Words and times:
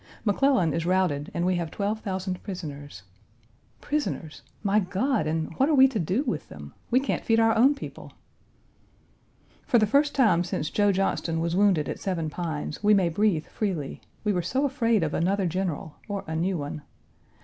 McClellan 0.25 0.73
is 0.73 0.83
routed 0.83 1.29
and 1.31 1.45
we 1.45 1.57
have 1.57 1.69
twelve 1.69 1.99
thousand 1.99 2.41
prisoners. 2.41 3.03
Prisoners! 3.81 4.41
My 4.63 4.79
God! 4.79 5.27
and 5.27 5.53
what 5.59 5.69
are 5.69 5.75
we 5.75 5.87
to 5.89 5.99
do 5.99 6.23
with 6.23 6.49
them? 6.49 6.73
We 6.89 6.99
can't 6.99 7.23
feed 7.23 7.39
our 7.39 7.55
own 7.55 7.75
people. 7.75 8.11
For 9.67 9.77
the 9.77 9.85
first 9.85 10.15
time 10.15 10.43
since 10.43 10.71
Joe 10.71 10.91
Johnston 10.91 11.39
was 11.39 11.55
wounded 11.55 11.87
at 11.87 11.99
Seven 11.99 12.31
Pines, 12.31 12.83
we 12.83 12.95
may 12.95 13.09
breathe 13.09 13.45
freely; 13.45 14.01
we 14.23 14.33
were 14.33 14.41
so 14.41 14.65
afraid 14.65 15.03
of 15.03 15.13
another 15.13 15.45
general, 15.45 15.97
or 16.07 16.23
a 16.25 16.35
new 16.35 16.57
one. 16.57 16.81